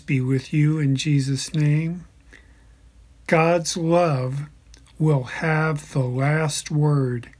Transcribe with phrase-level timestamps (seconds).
[0.00, 2.04] be with you in Jesus' name.
[3.26, 4.42] God's love
[4.98, 7.30] will have the last word.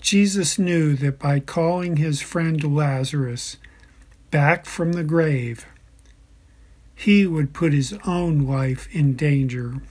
[0.00, 3.56] Jesus knew that by calling his friend Lazarus
[4.30, 5.66] back from the grave,
[6.94, 9.82] he would put his own life in danger.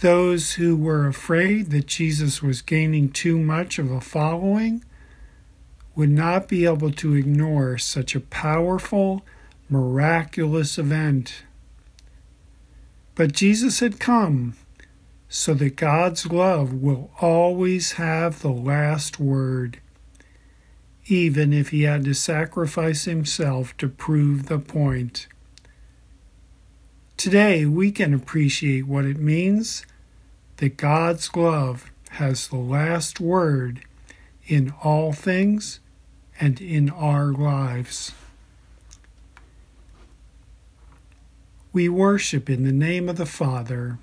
[0.00, 4.84] Those who were afraid that Jesus was gaining too much of a following
[5.98, 9.26] would not be able to ignore such a powerful,
[9.68, 11.42] miraculous event.
[13.16, 14.54] But Jesus had come
[15.28, 19.80] so that God's love will always have the last word,
[21.06, 25.26] even if he had to sacrifice himself to prove the point.
[27.16, 29.84] Today, we can appreciate what it means
[30.58, 33.80] that God's love has the last word
[34.46, 35.80] in all things
[36.40, 38.12] and in our lives.
[41.72, 43.98] We worship in the name of the Father,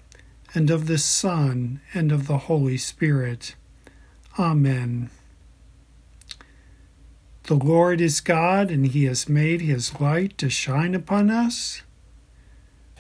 [0.54, 3.56] and of the Son, and of the Holy Spirit.
[4.38, 5.10] Amen.
[7.44, 11.82] The Lord is God, and He has made His light to shine upon us.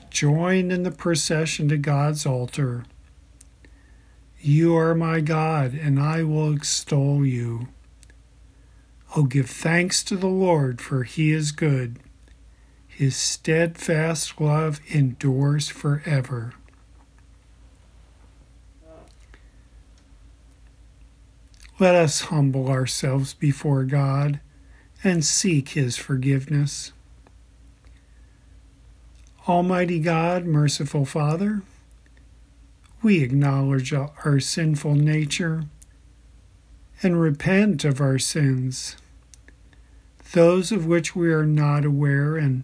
[0.09, 2.85] Join in the procession to God's altar.
[4.39, 7.67] You are my God, and I will extol you.
[9.17, 11.99] Oh, give thanks to the Lord, for he is good.
[12.85, 16.53] His steadfast love endures forever.
[21.79, 24.41] Let us humble ourselves before God
[25.01, 26.91] and seek his forgiveness.
[29.47, 31.61] Almighty God, merciful Father,
[33.01, 35.65] we acknowledge our sinful nature
[37.01, 38.97] and repent of our sins
[40.31, 42.63] those of which we are not aware and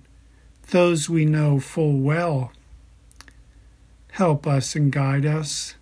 [0.71, 2.51] those we know full well.
[4.13, 5.75] Help us and guide us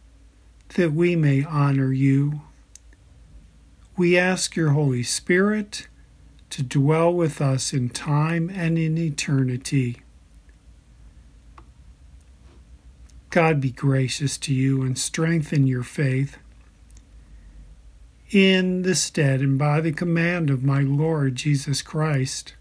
[0.75, 2.41] that we may honor you.
[3.97, 5.87] We ask your Holy Spirit
[6.51, 10.01] to dwell with us in time and in eternity.
[13.29, 16.37] God be gracious to you and strengthen your faith
[18.31, 22.53] in the stead and by the command of my Lord Jesus Christ.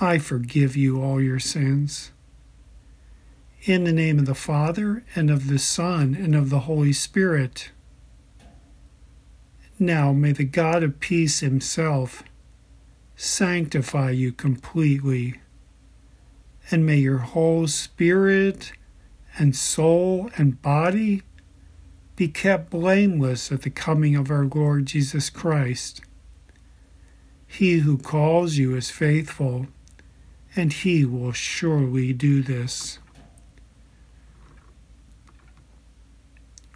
[0.00, 2.12] I forgive you all your sins.
[3.62, 7.70] In the name of the Father, and of the Son, and of the Holy Spirit.
[9.78, 12.22] Now may the God of peace himself
[13.16, 15.40] sanctify you completely,
[16.70, 18.72] and may your whole spirit
[19.38, 21.22] and soul and body
[22.16, 26.00] be kept blameless at the coming of our Lord Jesus Christ.
[27.46, 29.66] He who calls you is faithful,
[30.56, 32.98] and he will surely do this.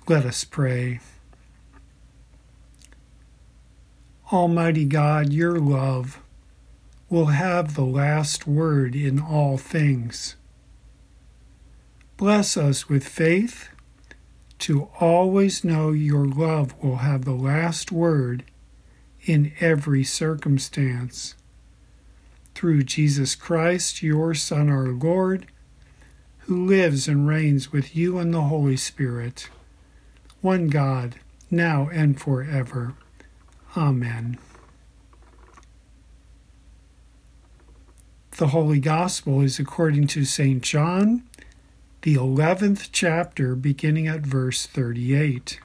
[0.06, 1.00] Let us pray.
[4.30, 6.20] Almighty God, your love
[7.08, 10.36] will have the last word in all things.
[12.16, 13.70] Bless us with faith
[14.60, 18.44] to always know your love will have the last word
[19.22, 21.34] in every circumstance.
[22.54, 25.46] Through Jesus Christ, your Son, our Lord,
[26.40, 29.48] who lives and reigns with you in the Holy Spirit,
[30.40, 31.16] one God,
[31.50, 32.94] now and forever.
[33.76, 34.38] Amen.
[38.36, 40.62] The Holy Gospel is according to St.
[40.62, 41.24] John
[42.02, 45.60] the 11th chapter, beginning at verse 38.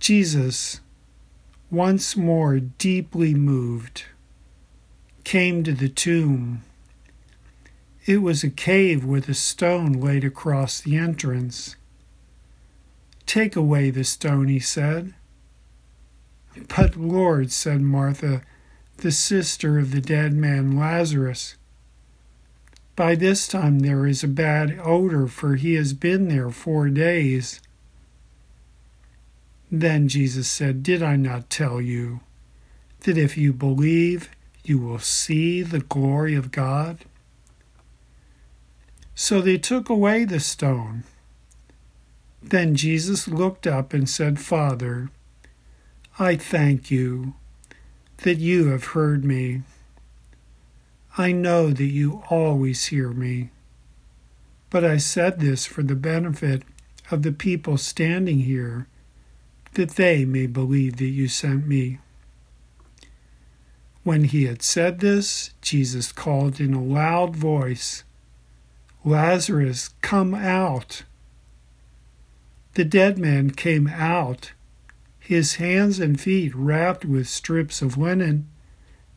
[0.00, 0.80] Jesus,
[1.70, 4.04] once more deeply moved,
[5.22, 6.62] came to the tomb.
[8.04, 11.76] It was a cave with a stone laid across the entrance.
[13.26, 15.14] Take away the stone, he said.
[16.76, 18.42] But, Lord, said Martha,
[18.96, 21.54] the sister of the dead man Lazarus,
[23.00, 27.58] by this time there is a bad odor, for he has been there four days.
[29.70, 32.20] Then Jesus said, Did I not tell you
[33.04, 34.28] that if you believe,
[34.64, 36.98] you will see the glory of God?
[39.14, 41.04] So they took away the stone.
[42.42, 45.08] Then Jesus looked up and said, Father,
[46.18, 47.32] I thank you
[48.24, 49.62] that you have heard me.
[51.20, 53.50] I know that you always hear me.
[54.70, 56.62] But I said this for the benefit
[57.10, 58.86] of the people standing here,
[59.74, 61.98] that they may believe that you sent me.
[64.02, 68.02] When he had said this, Jesus called in a loud voice,
[69.04, 71.02] Lazarus, come out.
[72.74, 74.52] The dead man came out,
[75.18, 78.49] his hands and feet wrapped with strips of linen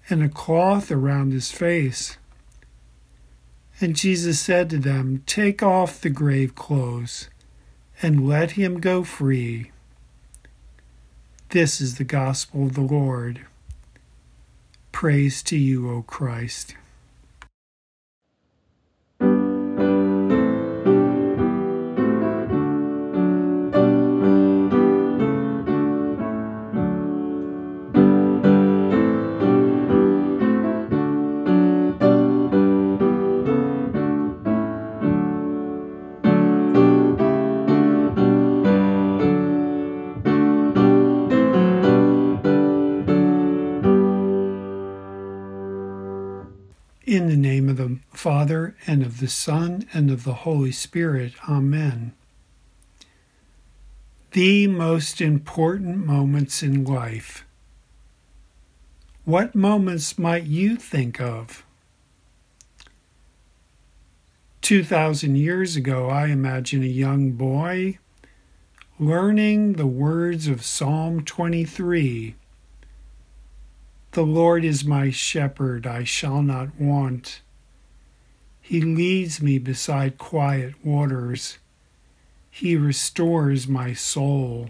[0.10, 2.18] and a cloth around his face.
[3.80, 7.30] And Jesus said to them, Take off the grave clothes
[8.02, 9.72] and let him go free.
[11.50, 13.42] This is the gospel of the Lord.
[14.92, 16.76] Praise to you, O Christ.
[48.24, 51.34] Father, and of the Son, and of the Holy Spirit.
[51.50, 52.14] Amen.
[54.32, 57.46] The most important moments in life.
[59.26, 61.66] What moments might you think of?
[64.62, 68.00] 2,000 years ago, I imagine a young boy
[68.98, 72.36] learning the words of Psalm 23
[74.12, 77.42] the Lord is my shepherd, I shall not want.
[78.66, 81.58] He leads me beside quiet waters.
[82.50, 84.70] He restores my soul.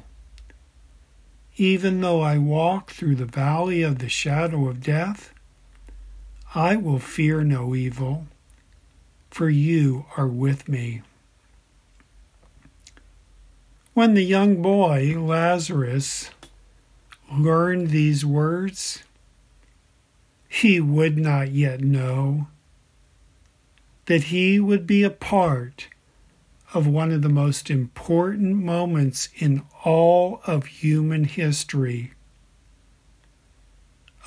[1.58, 5.32] Even though I walk through the valley of the shadow of death,
[6.56, 8.26] I will fear no evil,
[9.30, 11.04] for you are with me.
[13.94, 16.32] When the young boy, Lazarus,
[17.32, 19.04] learned these words,
[20.50, 22.48] he would not yet know
[24.06, 25.88] that he would be a part
[26.74, 32.14] of one of the most important moments in all of human history.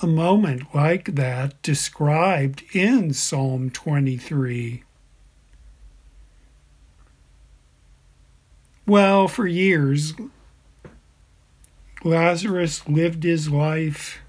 [0.02, 4.84] A moment like that described in Psalm 23.
[8.86, 10.14] Well, for years,
[12.04, 14.20] Lazarus lived his life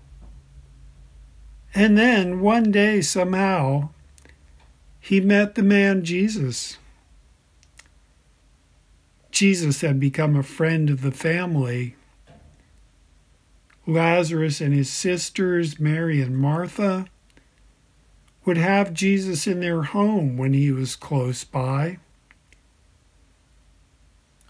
[1.78, 3.90] and then one day, somehow,
[5.08, 6.78] he met the man Jesus.
[9.32, 11.96] Jesus had become a friend of the family.
[13.86, 17.06] Lazarus and his sisters, Mary and Martha,
[18.44, 22.00] would have Jesus in their home when he was close by.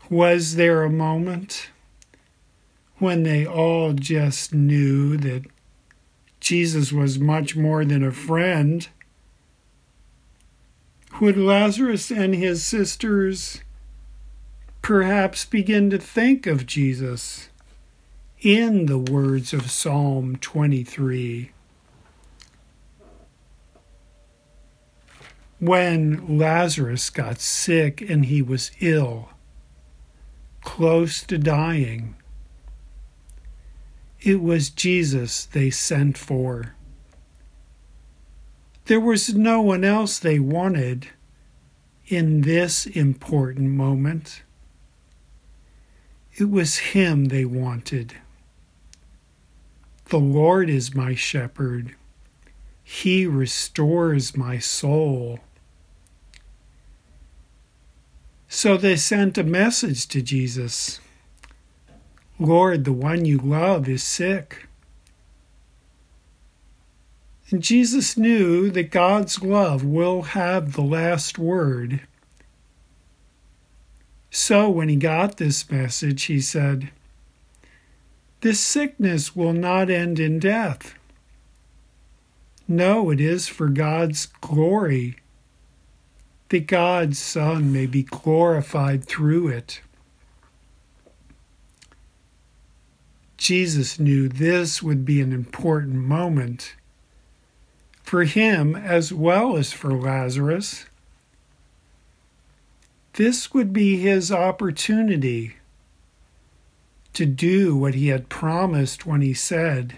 [0.09, 1.69] Was there a moment
[2.98, 5.45] when they all just knew that
[6.39, 8.88] Jesus was much more than a friend.
[11.19, 13.62] Would Lazarus and his sisters
[14.83, 17.50] perhaps begin to think of Jesus
[18.40, 21.52] in the words of Psalm 23?
[25.59, 29.30] When Lazarus got sick and he was ill,
[30.62, 32.14] close to dying,
[34.21, 36.76] it was Jesus they sent for.
[38.87, 41.09] There was no one else they wanted
[42.07, 44.44] in this important moment.
[46.37, 48.15] It was Him they wanted.
[50.06, 51.95] The Lord is my shepherd.
[52.81, 55.39] He restores my soul.
[58.47, 61.01] So they sent a message to Jesus.
[62.39, 64.67] Lord, the one you love is sick.
[67.49, 72.01] And Jesus knew that God's love will have the last word.
[74.30, 76.92] So when he got this message, he said,
[78.42, 80.95] This sickness will not end in death.
[82.68, 85.16] No, it is for God's glory,
[86.49, 89.81] that God's Son may be glorified through it.
[93.37, 96.75] Jesus knew this would be an important moment
[98.07, 100.85] for him as well as for Lazarus.
[103.14, 105.57] This would be his opportunity
[107.11, 109.95] to do what he had promised when he said,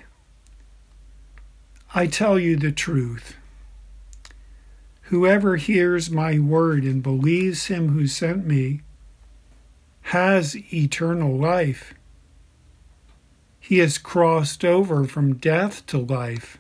[1.94, 3.36] I tell you the truth.
[5.04, 8.82] Whoever hears my word and believes him who sent me
[10.02, 11.94] has eternal life
[13.60, 16.58] he has crossed over from death to life.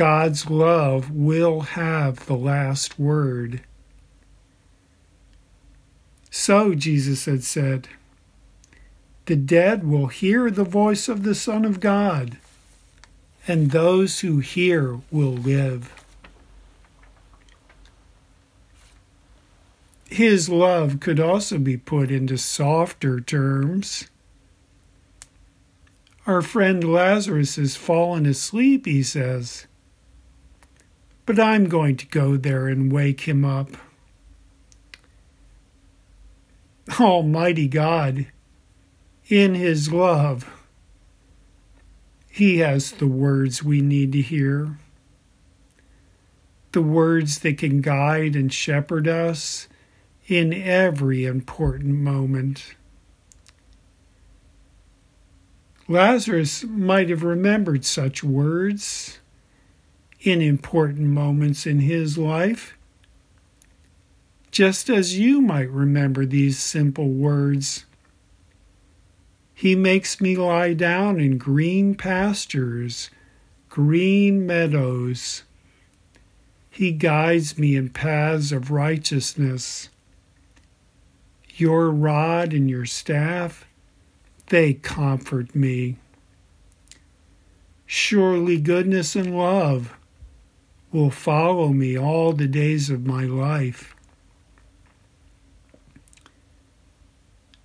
[0.00, 3.60] God's love will have the last word.
[6.30, 7.86] So, Jesus had said,
[9.26, 12.38] the dead will hear the voice of the Son of God,
[13.46, 15.92] and those who hear will live.
[20.08, 24.08] His love could also be put into softer terms.
[26.26, 29.66] Our friend Lazarus has fallen asleep, he says,
[31.30, 33.68] but I'm going to go there and wake him up.
[36.98, 38.26] Almighty God,
[39.28, 40.50] in His love,
[42.28, 44.80] He has the words we need to hear,
[46.72, 49.68] the words that can guide and shepherd us
[50.26, 52.74] in every important moment.
[55.86, 59.20] Lazarus might have remembered such words
[60.22, 62.76] in important moments in his life,
[64.50, 67.86] just as you might remember these simple words.
[69.54, 73.10] He makes me lie down in green pastures,
[73.68, 75.44] green meadows.
[76.68, 79.88] He guides me in paths of righteousness.
[81.56, 83.66] Your rod and your staff,
[84.46, 85.96] they comfort me.
[87.86, 89.96] Surely goodness and love
[90.92, 93.94] will follow me all the days of my life.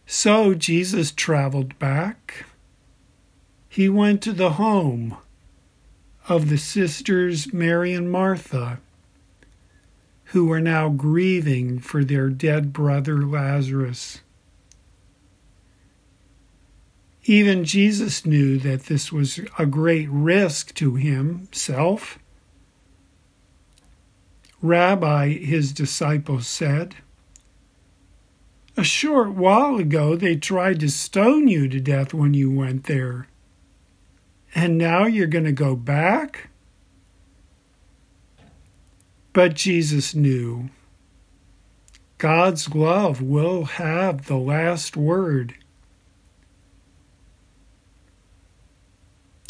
[0.06, 2.46] So Jesus traveled back.
[3.68, 5.18] He went to the home
[6.30, 8.80] of the sisters Mary and Martha
[10.30, 14.22] who were now grieving for their dead brother Lazarus.
[17.26, 22.20] Even Jesus knew that this was a great risk to himself.
[24.66, 26.96] Rabbi, his disciples said,
[28.78, 33.28] a short while ago they tried to stone you to death when you went there.
[34.54, 36.50] And now you're going to go back?
[39.34, 40.70] But Jesus knew
[42.18, 45.56] God's love will have the last word.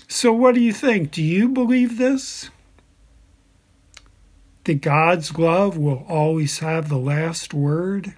[0.07, 1.11] So, what do you think?
[1.11, 2.49] Do you believe this?
[4.65, 8.13] That God's love will always have the last word?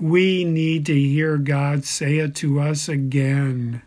[0.00, 3.82] We need to hear God say it to us again.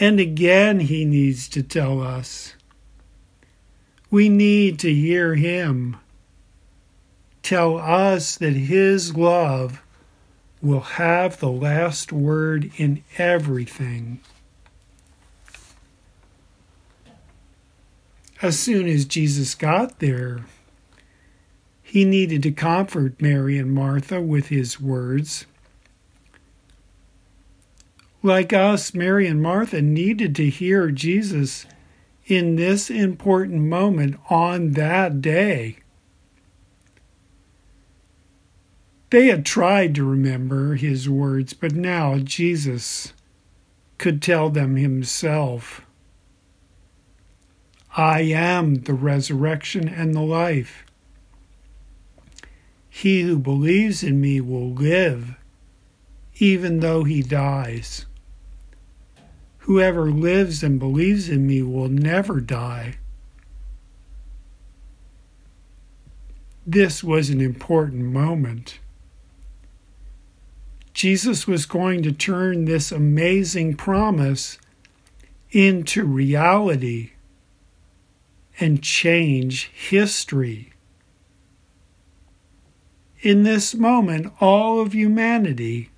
[0.00, 2.54] And again, He needs to tell us.
[4.10, 5.96] We need to hear Him
[7.42, 9.82] tell us that His love
[10.60, 14.20] will have the last word in everything.
[18.42, 20.40] As soon as Jesus got there,
[21.80, 25.46] he needed to comfort Mary and Martha with his words.
[28.20, 31.66] Like us, Mary and Martha needed to hear Jesus
[32.26, 35.76] in this important moment on that day.
[39.10, 43.12] They had tried to remember his words, but now Jesus
[43.98, 45.82] could tell them himself
[47.94, 50.84] I am the resurrection and the life.
[52.88, 55.34] He who believes in me will live,
[56.36, 58.06] even though he dies.
[59.58, 62.96] Whoever lives and believes in me will never die.
[66.66, 68.78] This was an important moment.
[70.94, 74.58] Jesus was going to turn this amazing promise
[75.50, 77.12] into reality
[78.60, 80.72] and change history.
[83.20, 85.90] In this moment, all of humanity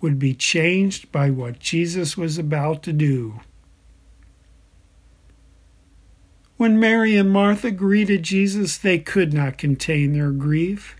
[0.00, 3.40] would be changed by what Jesus was about to do.
[6.56, 10.96] When Mary and Martha greeted Jesus, they could not contain their grief.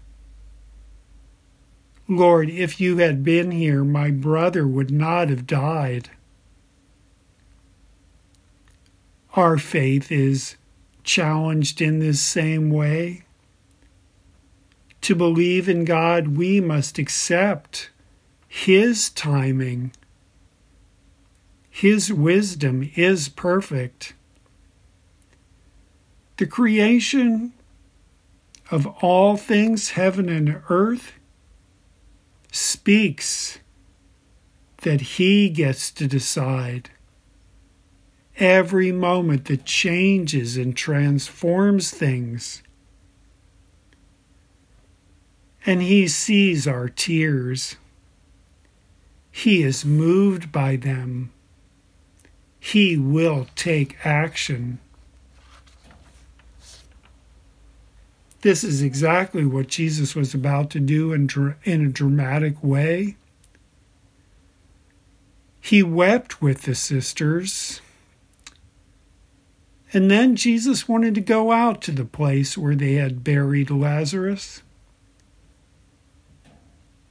[2.09, 6.11] Lord, if you had been here, my brother would not have died.
[9.35, 10.57] Our faith is
[11.03, 13.25] challenged in this same way.
[15.03, 17.91] To believe in God, we must accept
[18.55, 19.91] his timing.
[21.69, 24.15] His wisdom is perfect.
[26.37, 27.53] The creation
[28.71, 31.15] of all things, heaven and earth,
[32.53, 33.59] speaks
[34.83, 36.91] that He gets to decide
[38.39, 42.63] every moment that changes and transforms things.
[45.67, 47.77] And He sees our tears.
[49.31, 51.33] He is moved by them.
[52.61, 54.79] He will take action.
[58.43, 61.29] This is exactly what Jesus was about to do in,
[61.65, 63.17] in a dramatic way.
[65.61, 67.81] He wept with the sisters.
[69.95, 74.61] And then Jesus wanted to go out to the place where they had buried Lazarus.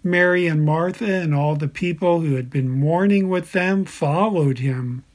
[0.04, 5.06] Mary and Martha and all the people who had been mourning with them followed him,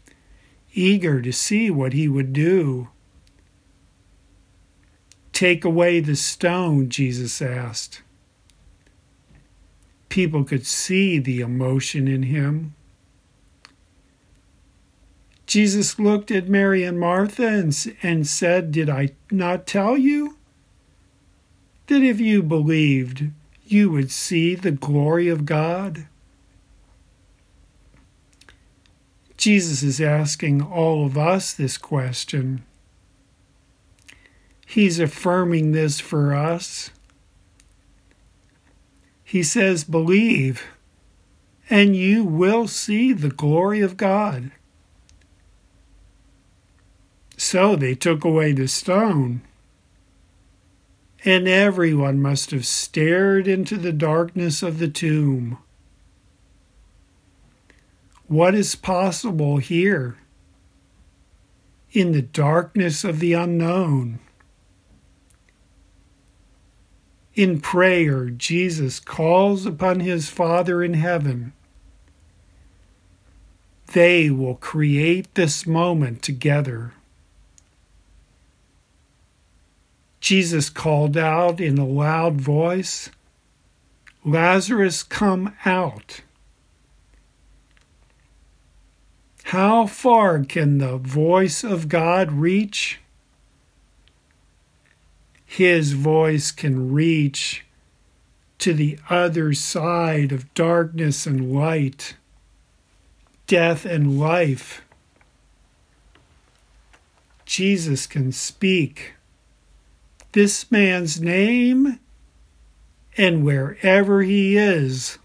[0.73, 2.89] eager to see what he would do.
[5.35, 8.01] Take away the stone, Jesus asked.
[10.09, 12.75] People could see the emotion in him.
[15.49, 20.37] Jesus looked at Mary and Martha and, and said, Did I not tell you
[21.87, 23.31] that if you believed,
[23.67, 26.07] you would see the glory of God?
[29.39, 32.63] Jesus is asking all of us this question.
[34.67, 36.91] He's affirming this for us.
[39.25, 40.65] He says, Believe,
[41.71, 44.51] and you will see the glory of God.
[47.39, 49.43] So they took away the stone,
[51.25, 55.59] and everyone must have stared into the darkness of the tomb.
[58.27, 60.19] What is possible here
[61.93, 64.19] in the darkness of the unknown?
[67.35, 71.53] In prayer, Jesus calls upon his Father in heaven.
[73.93, 76.95] They will create this moment together.
[80.29, 83.09] Jesus called out in a loud voice,
[84.27, 86.21] Lazarus, come out.
[89.45, 93.01] How far can the voice of God reach?
[95.47, 97.65] His voice can reach
[98.59, 102.17] to the other side of darkness and light,
[103.47, 104.83] death and life.
[107.47, 109.15] Jesus can speak
[110.33, 111.99] this man's name,
[113.17, 115.19] and wherever he is,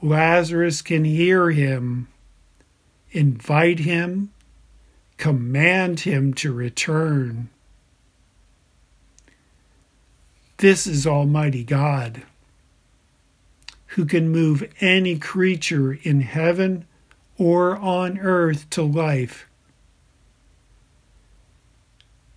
[0.00, 2.08] Lazarus can hear him,
[3.10, 4.30] invite him,
[5.18, 7.50] command him to return.
[10.56, 12.22] This is Almighty God,
[13.88, 16.86] who can move any creature in heaven
[17.36, 19.46] or on earth to life.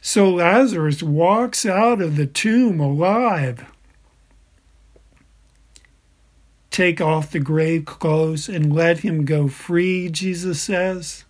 [0.05, 3.63] So Lazarus walks out of the tomb alive.
[6.71, 11.23] Take off the grave clothes and let him go free, Jesus says.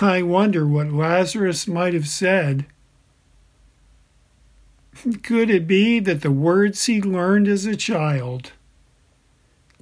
[0.00, 2.66] I wonder what Lazarus might have said
[5.24, 8.52] could it be that the words he learned as a child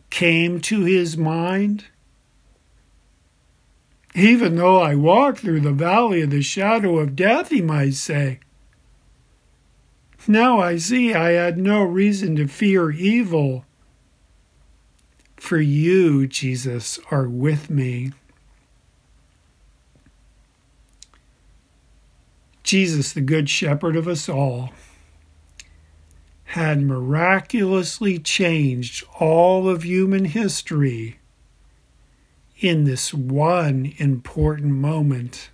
[0.08, 1.84] came to his mind?
[4.16, 8.40] Even though I walk through the valley of the shadow of death, he might say.
[10.26, 13.66] Now I see I had no reason to fear evil.
[15.36, 18.12] For you, Jesus, are with me.
[22.62, 24.70] Jesus, the Good Shepherd of us all
[26.50, 31.18] had miraculously changed all of human history
[32.58, 35.50] in this one important moment.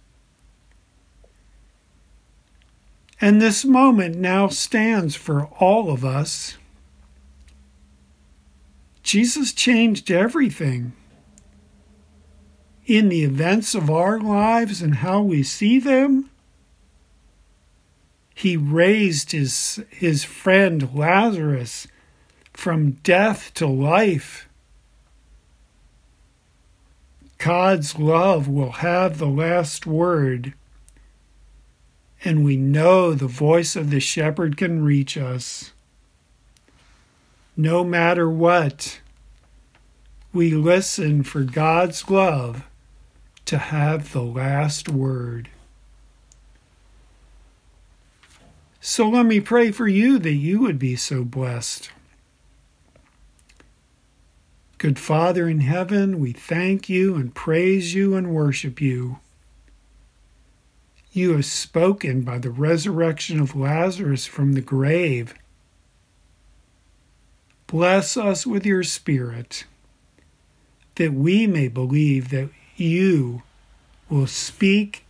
[3.20, 6.56] And this moment now stands for all of us.
[9.02, 10.92] Jesus changed everything
[12.86, 16.30] in the events of our lives and how we see them
[18.34, 21.86] he raised his, his friend Lazarus
[22.52, 24.48] from death to life.
[27.44, 30.54] God's love will have the last word,
[32.24, 35.72] and we know the voice of the shepherd can reach us.
[37.56, 39.00] No matter what,
[40.32, 42.62] we listen for God's love
[43.46, 45.48] to have the last word.
[48.80, 51.90] So let me pray for you that you would be so blessed.
[54.82, 59.20] Good Father in heaven, we thank you and praise you and worship you.
[61.12, 65.36] You have spoken by the resurrection of Lazarus from the grave.
[67.68, 69.66] Bless us with your Spirit,
[70.96, 73.42] that we may believe that you
[74.10, 75.04] will speak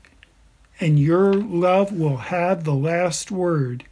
[0.81, 3.85] and your love will have the last word,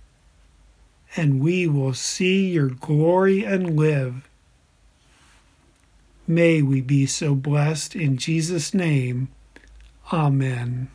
[1.16, 4.26] and we will see your glory and live.
[6.30, 9.30] May we be so blessed in Jesus' name.
[10.12, 10.88] Amen.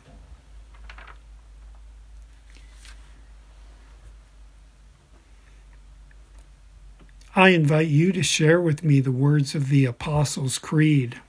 [7.34, 11.20] I invite you to share with me the words of the Apostles' Creed.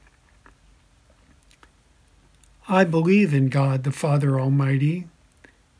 [2.69, 5.09] I believe in God the Father Almighty,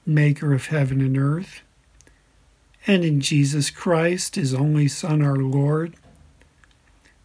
[0.05, 1.61] maker of heaven and earth,
[2.85, 5.95] and in Jesus Christ, his only Son, our Lord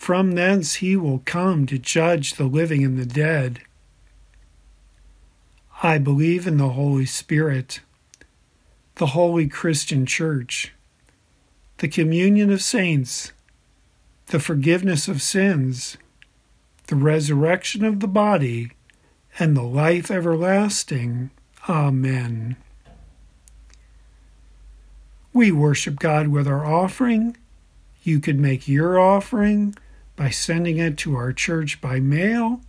[0.00, 3.60] From thence he will come to judge the living and the dead.
[5.82, 7.80] I believe in the Holy Spirit,
[8.94, 10.72] the holy Christian Church,
[11.76, 13.32] the communion of saints,
[14.28, 15.98] the forgiveness of sins,
[16.86, 18.72] the resurrection of the body,
[19.38, 21.30] and the life everlasting.
[21.68, 22.56] Amen.
[25.34, 27.36] We worship God with our offering.
[28.02, 29.76] You could make your offering
[30.20, 32.60] by sending it to our church by mail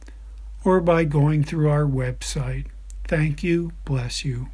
[0.63, 2.65] or by going through our website.
[3.09, 3.73] Thank you.
[3.83, 4.47] Bless you.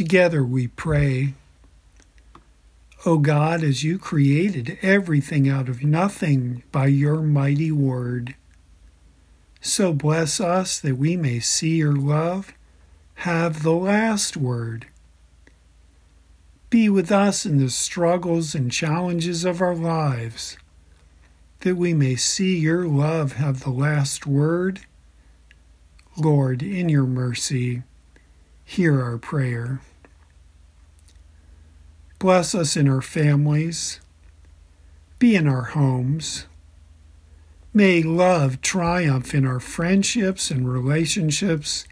[0.00, 1.34] Together we pray.
[3.04, 8.34] O God, as you created everything out of nothing by your mighty word,
[9.60, 12.54] so bless us that we may see your love,
[13.16, 14.86] have the last word.
[16.70, 20.56] Be with us in the struggles and challenges of our lives,
[21.60, 24.80] that we may see your love have the last word.
[26.16, 27.82] Lord, in your mercy,
[28.64, 29.82] hear our prayer.
[32.20, 33.98] Bless us in our families.
[35.18, 36.44] Be in our homes.
[37.72, 41.86] May love triumph in our friendships and relationships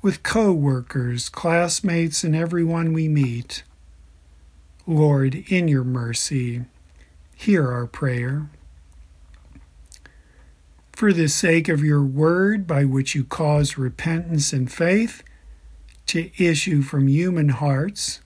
[0.00, 3.62] with co workers, classmates, and everyone we meet.
[4.86, 6.62] Lord, in your mercy,
[7.36, 8.48] hear our prayer.
[10.92, 15.22] For the sake of your word, by which you cause repentance and faith
[16.06, 18.22] to issue from human hearts,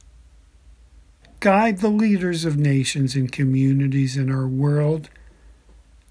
[1.40, 5.08] guide the leaders of nations and communities in our world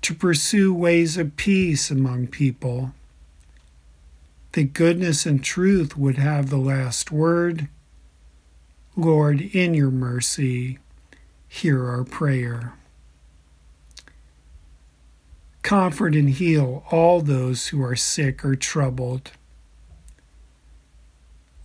[0.01, 2.91] to pursue ways of peace among people.
[4.51, 7.67] That goodness and truth would have the last word.
[8.95, 10.79] Lord, in your mercy,
[11.47, 12.73] hear our prayer.
[15.63, 19.31] Comfort and heal all those who are sick or troubled.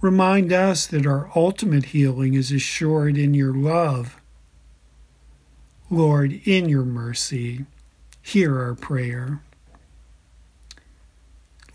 [0.01, 4.21] Remind us that our ultimate healing is assured in your love.
[5.91, 7.67] Lord, in your mercy,
[8.23, 9.43] hear our prayer.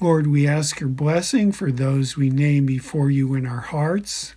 [0.02, 4.34] Lord, we ask your blessing for those we name before you in our hearts.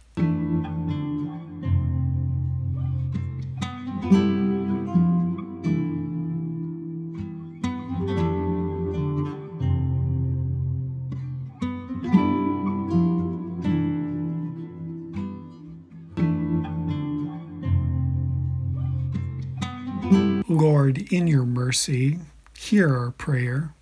[21.19, 22.21] In your mercy,
[22.57, 23.75] hear our prayer.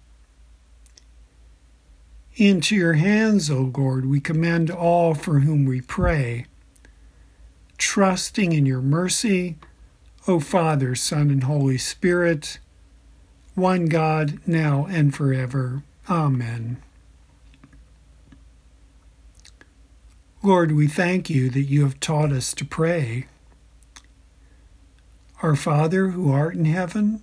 [2.35, 6.46] Into your hands, O Lord, we commend all for whom we pray,
[7.77, 9.57] trusting in your mercy,
[10.27, 12.59] O Father, Son, and Holy Spirit,
[13.55, 15.83] one God, now and forever.
[16.09, 16.79] Amen.
[20.42, 23.27] Lord, we thank you that you have taught us to pray.
[25.42, 27.22] Our Father, who art in heaven,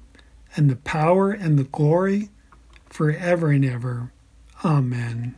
[0.55, 2.29] and the power, and the glory,
[2.87, 4.11] forever and ever.
[4.65, 5.35] Amen.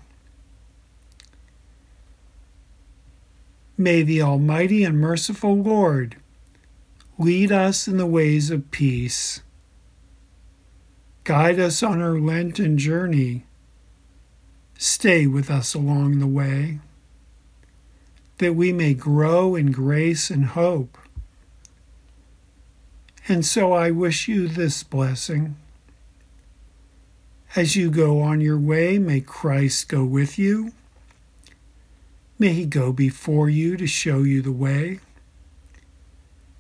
[3.78, 6.18] May the Almighty and merciful Lord
[7.18, 9.42] lead us in the ways of peace.
[11.24, 13.46] Guide us on our Lenten journey.
[14.78, 16.80] Stay with us along the way
[18.40, 20.98] that we may grow in grace and hope.
[23.28, 25.56] And so I wish you this blessing.
[27.56, 30.74] As you go on your way, may Christ go with you.
[32.38, 35.00] May he go before you to show you the way.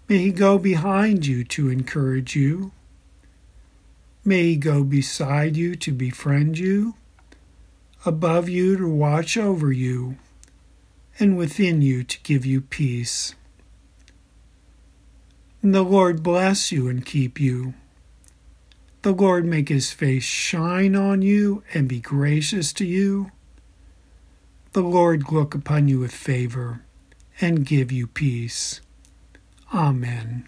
[0.07, 2.71] May he go behind you to encourage you.
[4.23, 6.95] May he go beside you to befriend you,
[8.05, 10.17] above you to watch over you
[11.19, 13.35] and within you to give you peace.
[15.63, 17.73] And the Lord bless you and keep you.
[19.01, 23.31] The Lord make his face shine on you and be gracious to you.
[24.73, 26.83] The Lord look upon you with favor
[27.39, 28.81] and give you peace.
[29.73, 30.47] Amen.